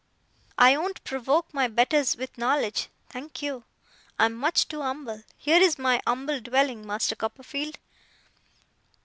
[0.57, 3.65] I won't provoke my betters with knowledge, thank you.
[4.17, 5.21] I'm much too umble.
[5.37, 7.77] Here is my umble dwelling, Master Copperfield!